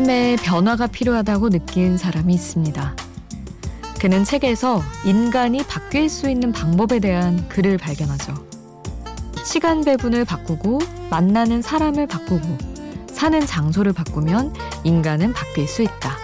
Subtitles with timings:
[0.00, 2.96] 삶에 변화가 필요하다고 느낀 사람이 있습니다.
[4.00, 8.32] 그는 책에서 인간이 바뀔 수 있는 방법에 대한 글을 발견하죠.
[9.44, 10.78] 시간 배분을 바꾸고
[11.10, 12.56] 만나는 사람을 바꾸고
[13.08, 14.54] 사는 장소를 바꾸면
[14.84, 16.16] 인간은 바뀔 수 있다.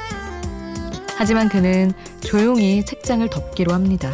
[1.17, 4.11] 하지만 그는 조용히 책장을 덮기로 합니다.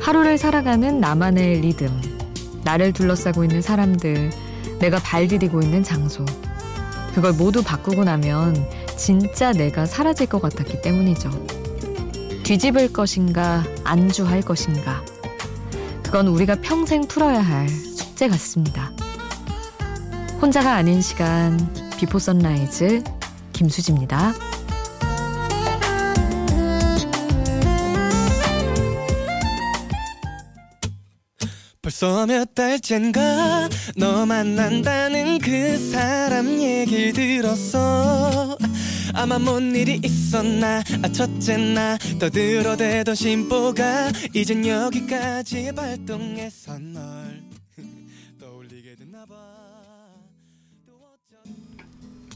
[0.00, 1.88] 하루를 살아가는 나만의 리듬,
[2.64, 4.30] 나를 둘러싸고 있는 사람들,
[4.78, 6.26] 내가 발 디디고 있는 장소.
[7.14, 11.30] 그걸 모두 바꾸고 나면 진짜 내가 사라질 것 같았기 때문이죠.
[12.44, 15.04] 뒤집을 것인가, 안주할 것인가.
[16.02, 18.92] 그건 우리가 평생 풀어야 할 숙제 같습니다.
[20.40, 21.58] 혼자가 아닌 시간,
[21.96, 23.04] 비포 선라이즈,
[23.52, 24.51] 김수지입니다.
[32.02, 38.58] 벌써 몇 달째인가 너 만난다는 그 사람 얘길 들었어
[39.14, 47.40] 아마 뭔 일이 있었나 아 첫째 나 떠들어대던 심보가 이젠 여기까지 발동해서 널
[48.40, 49.36] 떠올리게 됐나 봐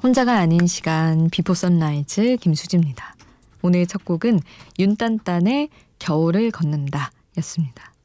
[0.00, 3.16] 혼자가 아닌 시간 비포 선라이즈 김수지입니다.
[3.62, 4.38] 오늘 첫 곡은
[4.78, 7.95] 윤딴딴의 겨울을 걷는다 였습니다.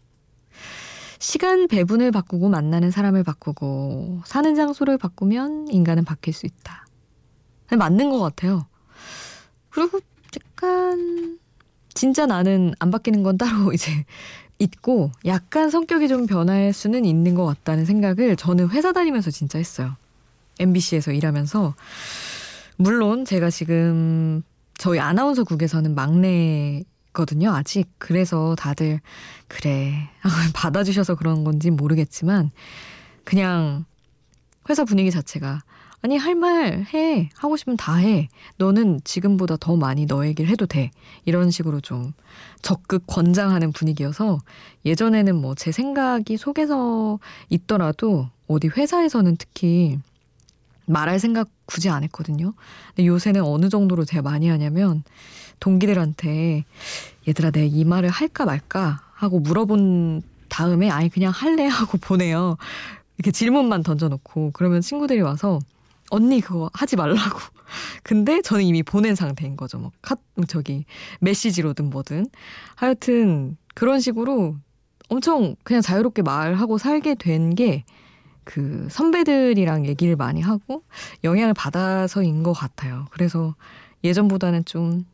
[1.22, 6.88] 시간 배분을 바꾸고 만나는 사람을 바꾸고 사는 장소를 바꾸면 인간은 바뀔 수 있다.
[7.78, 8.66] 맞는 것 같아요.
[9.70, 10.00] 그리고
[10.36, 11.38] 약간
[11.94, 14.04] 진짜 나는 안 바뀌는 건 따로 이제
[14.58, 19.96] 있고 약간 성격이 좀 변할 수는 있는 것 같다는 생각을 저는 회사 다니면서 진짜 했어요.
[20.60, 21.76] MBC에서 일하면서
[22.78, 24.42] 물론 제가 지금
[24.76, 26.84] 저희 아나운서국에서는 막내
[27.14, 27.88] 거든요, 아직.
[27.98, 29.00] 그래서 다들,
[29.48, 30.10] 그래.
[30.54, 32.52] 받아주셔서 그런 건지 모르겠지만,
[33.24, 33.86] 그냥
[34.70, 35.62] 회사 분위기 자체가,
[36.04, 37.30] 아니, 할 말 해.
[37.36, 38.28] 하고 싶으면 다 해.
[38.58, 40.90] 너는 지금보다 더 많이 너 얘기를 해도 돼.
[41.26, 42.14] 이런 식으로 좀
[42.64, 44.40] 적극 권장하는 분위기여서
[44.86, 50.00] 예전에는 뭐 제 생각이 속에서 있더라도 어디 회사에서는 특히
[50.88, 52.54] 말할 생각 굳이 안 했거든요.
[52.96, 55.04] 근데 요새는 어느 정도로 제가 많이 하냐면
[55.62, 56.66] 동기들한테
[57.28, 62.58] 얘들아 내가 이 말을 할까 말까 하고 물어본 다음에 아예 그냥 할래 하고 보내요.
[63.18, 65.60] 이렇게 질문만 던져놓고 그러면 친구들이 와서
[66.10, 67.40] 언니 그거 하지 말라고.
[68.04, 69.80] 근데 저는 이미 보낸 상태인 거죠.
[69.80, 70.18] 뭐 카,
[70.50, 70.84] 저기
[71.22, 72.28] 메시지로든 뭐든.
[72.76, 74.58] 하여튼 그런 식으로
[75.08, 77.86] 엄청 그냥 자유롭게 말하고 살게 된 게
[78.44, 80.84] 그 선배들이랑 얘기를 많이 하고
[81.24, 83.08] 영향을 받아서인 것 같아요.
[83.12, 83.56] 그래서
[84.04, 85.06] 예전보다는 좀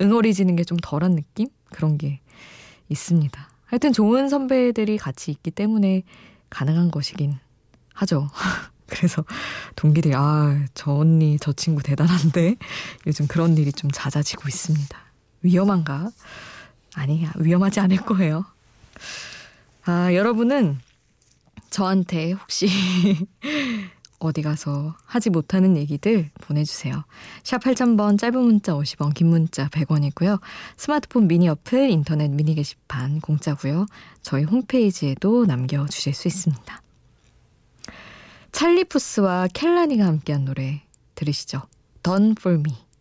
[0.00, 1.48] 응어리지는 게 좀 덜한 느낌?
[1.70, 2.20] 그런 게
[2.88, 3.48] 있습니다.
[3.66, 6.02] 하여튼 좋은 선배들이 같이 있기 때문에
[6.50, 7.38] 가능한 것이긴
[7.94, 8.28] 하죠.
[8.86, 9.24] 그래서
[9.76, 12.56] 동기들이 아, 저 언니, 저 친구 대단한데
[13.06, 14.98] 요즘 그런 일이 좀 잦아지고 있습니다.
[15.42, 16.10] 위험한가?
[16.94, 18.44] 아니, 위험하지 않을 거예요.
[19.86, 20.78] 아, 여러분은
[21.70, 22.68] 저한테 혹시
[24.26, 27.04] 어디 가서 하지 못하는 얘기들 보내주세요.
[27.42, 30.40] 샵 8000번 짧은 문자 50원 긴 문자 100원이고요.
[30.76, 33.86] 스마트폰 미니 어플 인터넷 미니 게시판 공짜고요.
[34.22, 36.82] 저희 홈페이지에도 남겨주실 수 있습니다.
[38.52, 40.82] 찰리푸스와 켈라니가 함께한 노래
[41.14, 41.62] 들으시죠.
[42.02, 42.91] Done for me.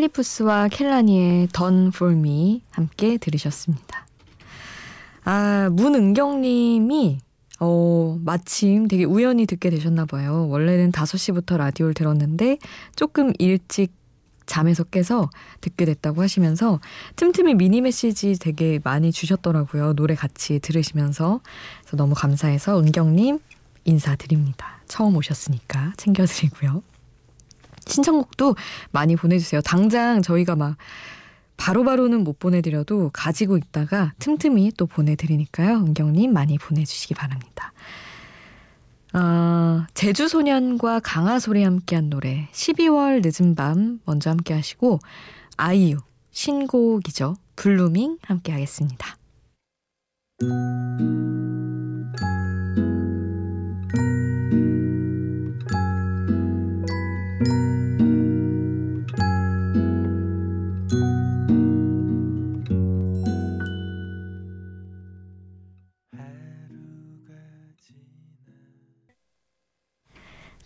[0.00, 1.48] 찰리푸스와 켈라니의
[2.00, 4.06] Me 함께 들으셨습니다.
[5.24, 7.18] 아, 문은경님이
[7.60, 10.48] 어, 마침 되게 우연히 듣게 되셨나 봐요.
[10.48, 12.58] 원래는 5시부터 라디오를 들었는데
[12.96, 13.92] 조금 일찍
[14.46, 15.28] 잠에서 깨서
[15.60, 16.80] 듣게 됐다고 하시면서
[17.16, 19.94] 틈틈이 미니 메시지 되게 많이 주셨더라고요.
[19.94, 21.40] 노래 같이 들으시면서.
[21.92, 23.38] 너무 감사해서 은경님
[23.84, 24.80] 인사드립니다.
[24.86, 26.82] 처음 오셨으니까 챙겨드리고요.
[27.86, 28.56] 신청곡도
[28.90, 29.60] 많이 보내주세요.
[29.62, 30.76] 당장 저희가 막
[31.56, 35.76] 바로바로는 못 보내드려도 가지고 있다가 틈틈이 또 보내드리니까요.
[35.76, 37.72] 은경님 많이 보내주시기 바랍니다.
[39.12, 45.00] 어, 제주 소년과 강하솔이 함께한 노래 12월 늦은 밤 먼저 함께 하시고
[45.56, 45.98] 아이유
[46.30, 47.36] 신곡이죠.
[47.56, 49.16] Blueming 함께 하겠습니다.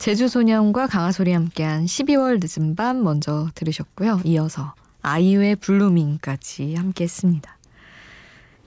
[0.04, 4.20] 제주소년과 강하솔이 함께한 12월 늦은 밤 먼저 들으셨고요.
[4.24, 7.56] 이어서 아이유의 Blueming까지 함께 했습니다.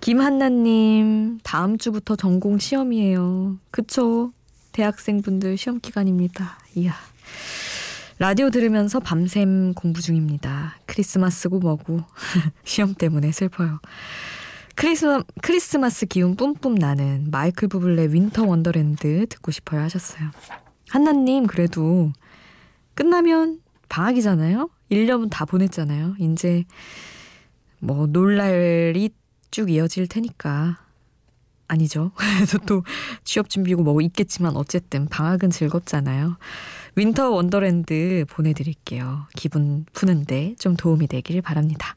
[0.02, 3.60] 김한나님, 다음 주부터 전공 시험이에요.
[3.70, 4.32] 그쵸?
[4.72, 6.58] 대학생분들 시험 기간입니다.
[6.74, 6.96] 이야.
[8.18, 10.78] 라디오 들으면서 밤샘 공부 중입니다.
[10.88, 12.00] 크리스마스고 뭐고.
[12.66, 13.80] 시험 때문에 슬퍼요.
[14.74, 20.32] 크리스마, 크리스마스 기운 뿜뿜 나는 마이클 부블레 Winter Wonderland 듣고 싶어요 하셨어요.
[20.90, 22.12] 한나님, 그래도
[22.94, 24.70] 끝나면 방학이잖아요?
[24.92, 26.16] 1년 다 보냈잖아요.
[26.20, 26.66] 이제
[27.80, 29.10] 뭐 놀 날이
[29.52, 30.80] 쭉 이어질 테니까.
[31.70, 32.12] 아니죠.
[32.66, 32.84] 또
[33.26, 36.38] 취업 준비고 뭐 있겠지만 어쨌든 방학은 즐겁잖아요.
[36.96, 39.28] Winter Wonderland 보내드릴게요.
[39.36, 41.96] 기분 푸는데 좀 도움이 되길 바랍니다.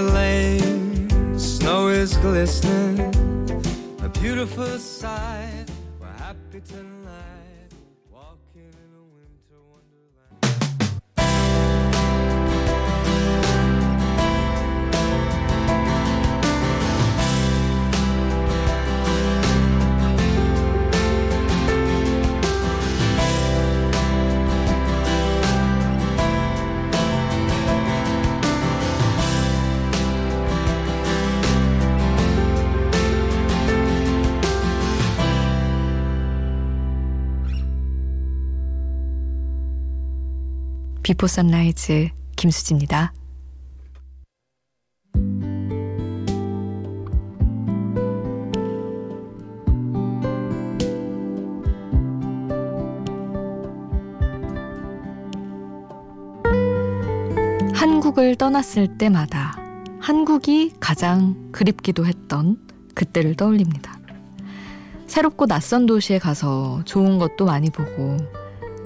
[0.00, 1.38] The lane.
[1.38, 3.12] Snow is glistening,
[4.02, 5.49] a beautiful sight.
[41.10, 43.12] 비포 선라이즈 김수지입니다.
[57.74, 59.58] 한국을 떠났을 때마다
[59.98, 62.64] 한국이 가장 그립기도 했던
[62.94, 63.98] 그때를 떠올립니다.
[65.08, 68.16] 새롭고 낯선 도시에 가서 좋은 것도 많이 보고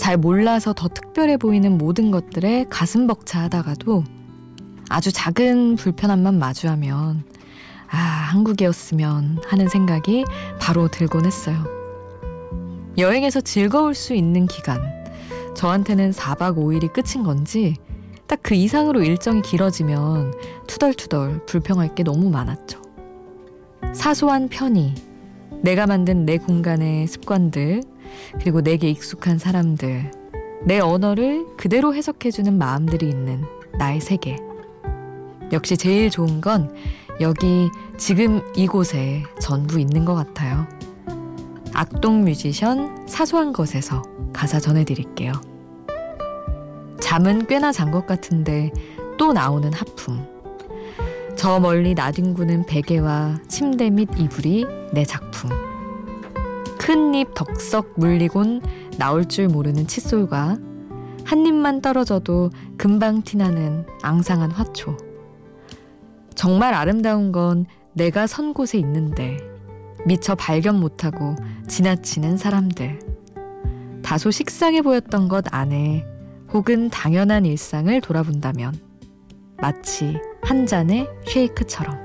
[0.05, 4.05] 잘 몰라서 더 특별해 보이는 모든 것들에 가슴 벅차 하다가도
[4.91, 7.25] 아주 작은 불편함만 마주하면
[7.91, 10.27] 아, 한국이었으면 하는 생각이
[10.61, 11.57] 바로 들곤 했어요.
[12.99, 14.79] 여행에서 즐거울 수 있는 기간.
[15.55, 17.77] 저한테는 4박 5일이 끝인 건지
[18.27, 20.35] 딱 그 이상으로 일정이 길어지면
[20.67, 22.83] 투덜투덜 불평할 게 너무 많았죠.
[23.95, 24.97] 사소한 편의,
[25.63, 27.94] 내가 만든 내 공간의 습관들,
[28.41, 30.11] 그리고 내게 익숙한 사람들,
[30.65, 33.45] 내 언어를 그대로 해석해주는 마음들이 있는
[33.79, 34.37] 나의 세계.
[35.53, 36.75] 역시 제일 좋은 건
[37.21, 40.67] 여기 지금 이곳에 전부 있는 것 같아요.
[41.75, 45.33] 악동 뮤지션 사소한 것에서 가사 전해드릴게요.
[47.01, 48.73] 잠은 꽤나 잔 것 같은데
[49.19, 50.27] 또 나오는 하품.
[51.37, 55.51] 저 멀리 나뒹구는 베개와 침대 및 이불이 내 작품.
[56.85, 58.61] 큰 입 덕석 물리곤
[58.99, 60.59] 나올 줄 모르는 칫솔과
[61.25, 64.95] 한 입만 떨어져도 금방 티나는 앙상한 화초.
[66.35, 67.65] 정말 아름다운 건
[67.95, 69.39] 내가 선 곳에 있는데
[70.05, 71.37] 미처 발견 못하고
[71.69, 72.99] 지나치는 사람들.
[74.03, 76.05] 다소 식상해 보였던 것 안에
[76.53, 78.79] 혹은 당연한 일상을 돌아본다면
[79.57, 82.04] 마치 한 잔의 쉐이크처럼.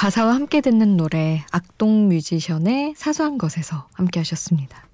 [0.00, 4.88] 가사와 함께 듣는 노래 악동 뮤지션의 사소한 것에서 함께 하셨습니다.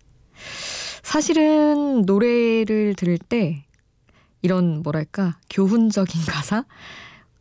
[1.05, 3.65] 사실은 노래를 들을 때
[4.43, 6.65] 이런 뭐랄까 교훈적인 가사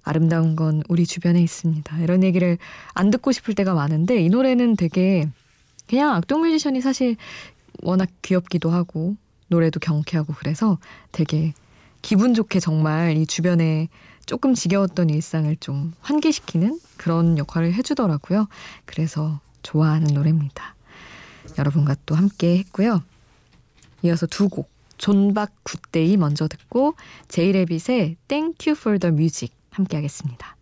[0.03, 2.01] 아름다운 건 우리 주변에 있습니다.
[2.01, 2.59] 이런 얘기를
[2.93, 5.27] 안 듣고 싶을 때가 많은데 이 노래는 되게
[5.87, 7.15] 그냥 악동 뮤지션이 사실
[7.81, 9.15] 워낙 귀엽기도 하고
[9.47, 10.77] 노래도 경쾌하고 그래서
[11.11, 11.55] 되게
[12.03, 13.89] 기분 좋게 정말 이 주변에
[14.25, 18.47] 조금 지겨웠던 일상을 좀 환기시키는 그런 역할을 해주더라고요.
[18.85, 20.75] 그래서 좋아하는 노래입니다.
[21.57, 23.03] 여러분과 또 함께 했고요.
[24.03, 24.73] 이어서 두 곡.
[24.97, 26.95] 존박 Good Day 먼저 듣고
[27.27, 30.54] 제이레빗의 Thank You for the Music 함께 하겠습니다.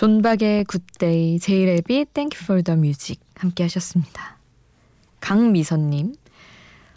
[0.00, 4.38] 존박의 Good Day, 제이레빗 Thank You for the music 함께 하셨습니다.
[5.20, 6.14] 강미선님,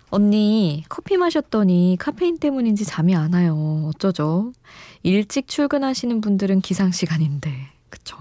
[0.10, 3.91] 언니 커피 마셨더니 카페인 때문인지 잠이 안 와요.
[3.93, 4.53] 어쩌죠?
[5.01, 7.53] 일찍 출근하시는 분들은 기상 시간인데,
[7.89, 8.15] 그쵸?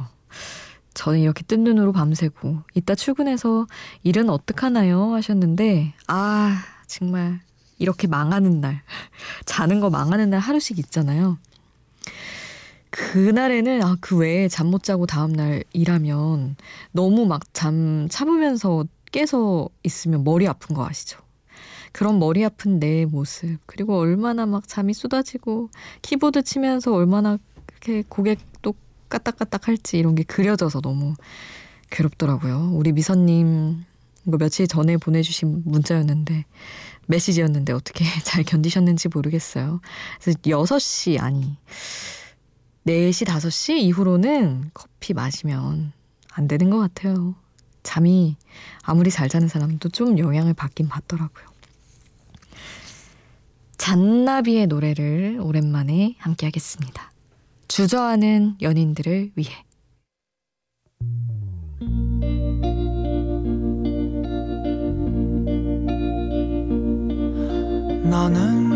[0.94, 3.68] 저는 이렇게 뜬 눈으로 밤새고 이따 출근해서
[4.02, 5.14] 일은 어떡하나요?
[5.14, 7.38] 하셨는데, 아, 정말
[7.78, 8.82] 이렇게 망하는 날,
[9.46, 11.38] 자는 거 망하는 날 하루씩 있잖아요.
[12.92, 16.56] 그날에는 아, 그 외에 잠 못 자고 다음날 일하면
[16.92, 21.18] 너무 막 잠 참으면서 깨서 있으면 머리 아픈 거 아시죠?
[21.92, 25.68] 그런 머리 아픈 내 모습, 그리고 얼마나 막 잠이 쏟아지고
[26.02, 27.38] 키보드 치면서 얼마나
[27.70, 28.74] 이렇게 고객도
[29.10, 31.14] 까딱까딱 할지 이런 게 그려져서 너무
[31.90, 32.70] 괴롭더라고요.
[32.74, 33.84] 우리 미선님,
[34.26, 36.46] 이거 며칠 전에 보내주신 문자였는데,
[37.08, 39.80] 메시지였는데 어떻게 잘 견디셨는지 모르겠어요.
[40.22, 41.58] 그래서 6시, 아니,
[42.86, 45.92] 4시, 5시 이후로는 커피 마시면
[46.32, 47.34] 안 되는 것 같아요.
[47.82, 48.36] 잠이
[48.82, 51.46] 아무리 잘 자는 사람도 좀 영향을 받긴 받더라고요.
[53.78, 57.10] 잔나비의 노래를 오랜만에 함께 하겠습니다.
[57.68, 59.64] 주저하는 연인들을 위해.
[68.04, 68.71] 나는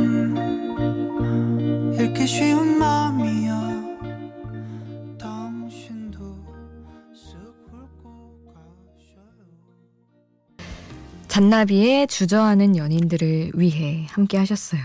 [11.36, 14.80] 잔나비의 주저하는 연인들을 위해 함께 하셨어요.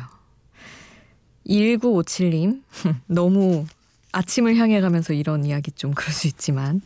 [1.47, 2.61] 1957님,
[3.07, 3.65] 너무
[4.11, 6.81] 아침을 향해 가면서 이런 이야기 좀 그럴 수 있지만,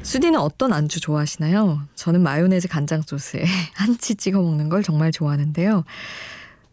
[0.00, 1.82] 수디는 어떤 안주 좋아하시나요?
[1.94, 3.44] 저는 마요네즈 간장 소스에
[3.76, 5.84] 한치 찍어 먹는 걸 정말 좋아하는데요.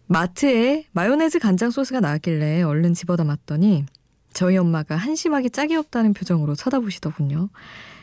[0.05, 3.85] 마트에 마요네즈 간장 소스가 나왔길래 얼른 집어 담았더니
[4.31, 7.49] 저희 엄마가 한심하게 짝이 없다는 표정으로 쳐다보시더군요.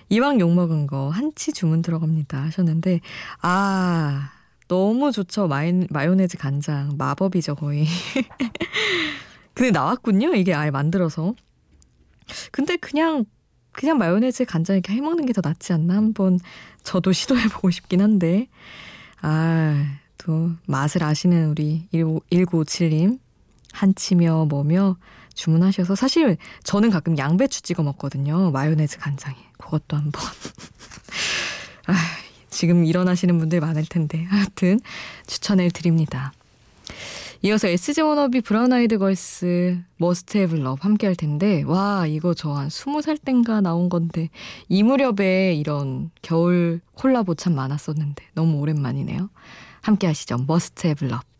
[0.09, 3.01] 이왕 욕먹은 거 한치 주문 들어갑니다 하셨는데
[3.43, 4.31] 아
[4.69, 5.47] 너무 좋죠.
[5.47, 6.97] 마이, 마요네즈 간장.
[6.97, 7.87] 마법이죠 거의.
[9.55, 11.35] 근데 나왔군요 이게 아예 만들어서.
[12.51, 13.25] 근데 그냥
[13.73, 15.95] 그냥 마요네즈 간장 이렇게 해먹는 게 더 낫지 않나?
[15.97, 16.39] 한번
[16.83, 18.49] 저도 시도해보고 싶긴 한데.
[19.21, 23.19] 아 또 맛을 아시는 우리 1957님.
[23.73, 24.97] 한치며 뭐며
[25.35, 28.51] 주문하셔서 사실 저는 가끔 양배추 찍어 먹거든요.
[28.51, 29.37] 마요네즈 간장에.
[29.59, 30.23] 그것도 한번.
[31.87, 31.95] 아,
[32.51, 34.25] 지금 일어나시는 분들 많을 텐데.
[34.25, 34.81] 하여튼
[35.27, 36.33] 추천을 드립니다.
[37.43, 42.51] 이어서 SG 워너비 브라운 아이드 걸스 Must Have Love 함께 할 텐데 와 이거 저
[42.51, 44.31] 한 20살 땐가 나온 건데
[44.71, 49.29] 이 무렵에 이런 겨울 콜라보 참 많았었는데 너무 오랜만이네요.
[49.83, 50.37] 함께 하시죠.
[50.49, 51.34] Must Have Love.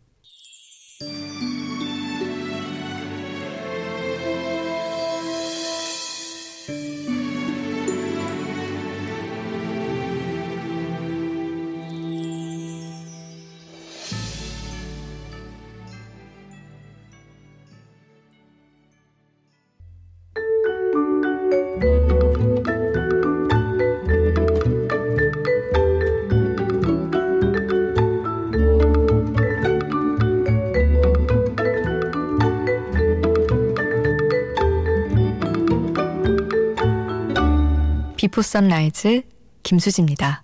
[38.25, 39.21] 비포 선라이즈
[39.61, 40.41] 김수지입니다.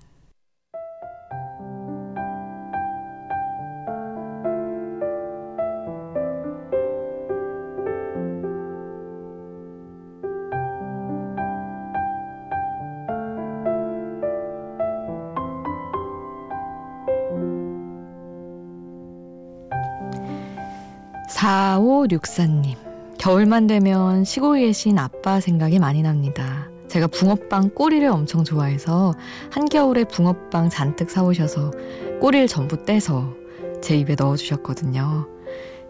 [21.28, 22.78] 사오육사님
[23.18, 26.71] 겨울만 되면 시골 계신 아빠 생각이 많이 납니다.
[26.92, 29.14] 제가 붕어빵 꼬리를 엄청 좋아해서
[29.50, 31.72] 한겨울에 붕어빵 잔뜩 사오셔서
[32.20, 33.34] 꼬리를 전부 떼서
[33.82, 35.26] 제 입에 넣어주셨거든요.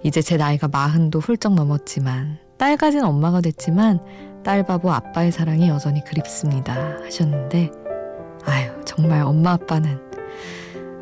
[0.04, 4.00] 이제 제 나이가 마흔도 훌쩍 넘었지만 딸 가진 엄마가 됐지만
[4.44, 7.72] 딸 바보 아빠의 사랑이 여전히 그립습니다 하셨는데
[8.46, 10.00] 아유 정말 엄마 아빠는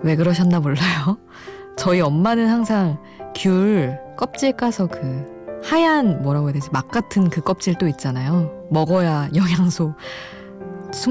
[0.03, 1.17] 왜 그러셨나 몰라요.
[1.75, 2.97] 저희 엄마는 항상
[3.35, 6.69] 귤 껍질 까서 그 하얀 뭐라고 해야 되지?
[6.71, 8.67] 막 같은 그 껍질 도 있잖아요.
[8.69, 9.93] 먹어야 영양소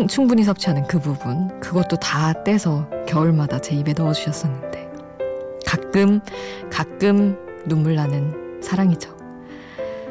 [0.09, 1.61] 충분히 섭취하는 그 부분.
[1.61, 4.89] 그것도 다 떼서 겨울마다 제 입에 넣어주셨었는데.
[5.67, 6.21] 가끔,
[6.71, 7.37] 가끔
[7.67, 9.17] 눈물 나는 사랑이죠.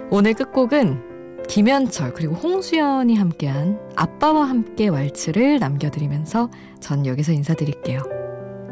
[0.09, 8.01] 오늘 끝곡은 김현철 그리고 홍수연이 함께한 아빠와 함께 왈츠를 남겨드리면서 전 여기서 인사드릴게요.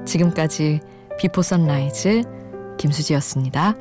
[0.06, 0.82] 지금까지
[1.18, 2.24] 비포 선라이즈
[2.78, 3.76] 김수지였습니다.